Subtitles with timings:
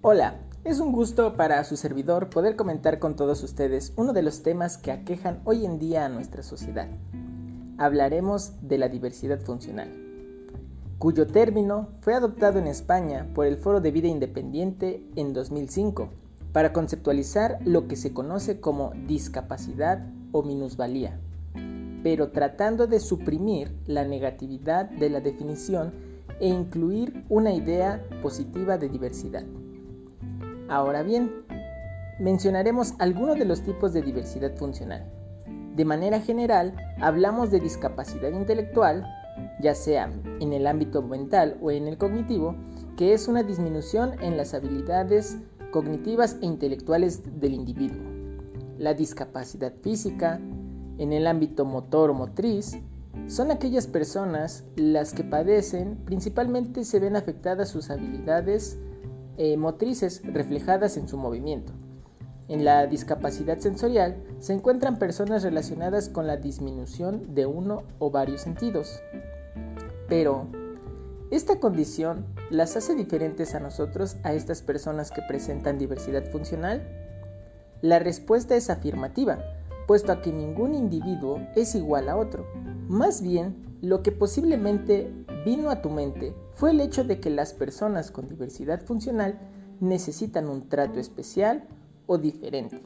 [0.00, 4.44] Hola, es un gusto para su servidor poder comentar con todos ustedes uno de los
[4.44, 6.86] temas que aquejan hoy en día a nuestra sociedad.
[7.78, 9.92] Hablaremos de la diversidad funcional,
[11.00, 16.10] cuyo término fue adoptado en España por el Foro de Vida Independiente en 2005
[16.52, 21.18] para conceptualizar lo que se conoce como discapacidad o minusvalía,
[22.04, 25.92] pero tratando de suprimir la negatividad de la definición
[26.38, 29.44] e incluir una idea positiva de diversidad.
[30.68, 31.46] Ahora bien,
[32.18, 35.10] mencionaremos algunos de los tipos de diversidad funcional.
[35.74, 39.06] De manera general, hablamos de discapacidad intelectual,
[39.60, 40.10] ya sea
[40.40, 42.54] en el ámbito mental o en el cognitivo,
[42.96, 45.38] que es una disminución en las habilidades
[45.70, 48.02] cognitivas e intelectuales del individuo.
[48.76, 50.38] La discapacidad física,
[50.98, 52.78] en el ámbito motor o motriz,
[53.26, 58.78] son aquellas personas las que padecen, principalmente se ven afectadas sus habilidades
[59.38, 61.72] eh, motrices reflejadas en su movimiento.
[62.48, 68.40] En la discapacidad sensorial se encuentran personas relacionadas con la disminución de uno o varios
[68.40, 69.00] sentidos.
[70.08, 70.48] Pero,
[71.30, 76.88] ¿esta condición las hace diferentes a nosotros, a estas personas que presentan diversidad funcional?
[77.80, 79.38] La respuesta es afirmativa,
[79.86, 82.46] puesto a que ningún individuo es igual a otro.
[82.88, 85.12] Más bien, lo que posiblemente
[85.44, 89.38] vino a tu mente fue el hecho de que las personas con diversidad funcional
[89.80, 91.68] necesitan un trato especial
[92.06, 92.82] o diferente.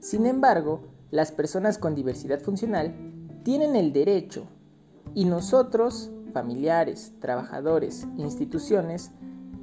[0.00, 2.94] Sin embargo, las personas con diversidad funcional
[3.44, 4.46] tienen el derecho
[5.14, 9.12] y nosotros, familiares, trabajadores, instituciones,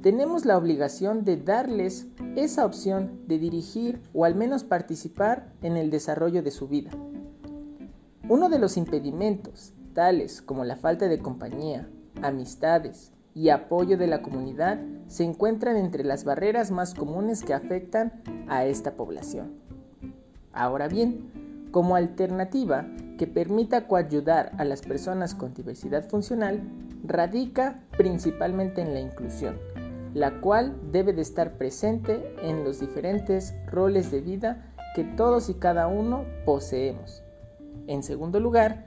[0.02, 2.06] tenemos la obligación de darles
[2.36, 6.90] esa opción de dirigir o al menos participar en el desarrollo de su vida.
[8.28, 11.88] Uno de los impedimentos, tales como la falta de compañía,
[12.22, 18.22] amistades y apoyo de la comunidad se encuentran entre las barreras más comunes que afectan
[18.48, 19.52] a esta población.
[20.52, 22.86] Ahora bien, como alternativa
[23.18, 26.62] que permita coayudar a las personas con diversidad funcional,
[27.04, 29.58] radica principalmente en la inclusión,
[30.14, 35.54] la cual debe de estar presente en los diferentes roles de vida que todos y
[35.54, 37.22] cada uno poseemos.
[37.86, 38.86] En segundo lugar,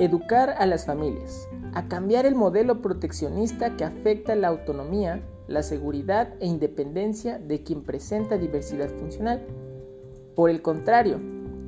[0.00, 6.32] Educar a las familias, a cambiar el modelo proteccionista que afecta la autonomía, la seguridad
[6.40, 9.46] e independencia de quien presenta diversidad funcional.
[10.34, 11.20] Por el contrario,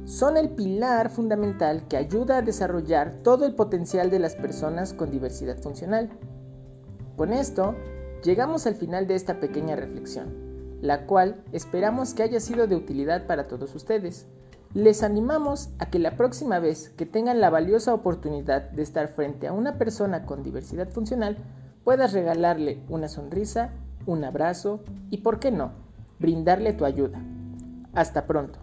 [0.07, 5.11] son el pilar fundamental que ayuda a desarrollar todo el potencial de las personas con
[5.11, 6.09] diversidad funcional.
[7.19, 7.75] Con esto,
[8.25, 13.27] llegamos al final de esta pequeña reflexión, la cual esperamos que haya sido de utilidad
[13.27, 14.27] para todos ustedes.
[14.75, 19.47] Les animamos a que la próxima vez que tengan la valiosa oportunidad de estar frente
[19.47, 21.37] a una persona con diversidad funcional,
[21.85, 23.73] puedas regalarle una sonrisa,
[24.07, 25.73] un abrazo y, por qué no,
[26.19, 27.21] brindarle tu ayuda.
[27.93, 28.62] Hasta pronto.